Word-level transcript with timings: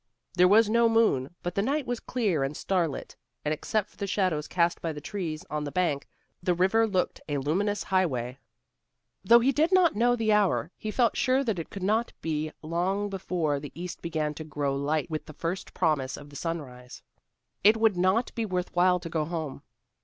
There 0.33 0.47
was 0.47 0.67
no 0.67 0.89
moon, 0.89 1.35
but 1.43 1.53
the 1.53 1.61
night 1.61 1.85
was 1.85 1.99
clear 1.99 2.43
and 2.43 2.57
starlit, 2.57 3.15
and 3.45 3.53
except 3.53 3.87
for 3.91 3.97
the 3.97 4.07
shadows 4.07 4.47
cast 4.47 4.81
by 4.81 4.93
the 4.93 4.99
trees 4.99 5.45
on 5.47 5.63
the 5.63 5.71
bank, 5.71 6.07
the 6.41 6.55
river 6.55 6.87
looked 6.87 7.21
a 7.29 7.37
luminous 7.37 7.83
highway. 7.83 8.39
Though 9.23 9.41
he 9.41 9.51
did 9.51 9.71
not 9.71 9.95
know 9.95 10.15
the 10.15 10.33
hour, 10.33 10.71
he 10.75 10.89
felt 10.89 11.15
sure 11.17 11.43
that 11.43 11.59
it 11.59 11.69
could 11.69 11.83
not 11.83 12.13
be 12.19 12.51
long 12.63 13.11
before 13.11 13.59
the 13.59 13.71
east 13.75 14.01
began 14.01 14.33
to 14.33 14.43
grow 14.43 14.75
light 14.75 15.11
with 15.11 15.27
the 15.27 15.33
first 15.33 15.71
promise 15.75 16.17
of 16.17 16.31
the 16.31 16.35
sunrise. 16.35 17.03
It 17.63 17.77
would 17.77 17.95
not 17.95 18.33
be 18.33 18.43
worth 18.43 18.75
while 18.75 18.99
to 19.01 19.07
go 19.07 19.23
home. 19.23 19.61